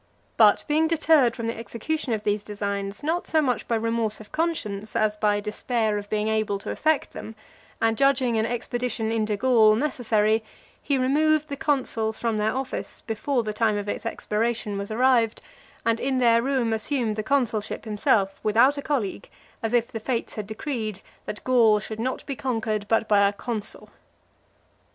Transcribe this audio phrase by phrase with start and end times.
[0.35, 4.31] But being deterred from the execution of these designs not so much by remorse of
[4.31, 7.35] conscience, as by despair of being able to effect them,
[7.79, 10.43] and judging an expedition into Gaul necessary,
[10.81, 15.39] he removed the consuls from their office, before the time of its expiration was arrived;
[15.85, 19.29] and in their room assumed the consulship himself without a colleague,
[19.61, 23.33] as if the fates had decreed that Gaul should not be conquered, but by a
[23.33, 23.91] consul.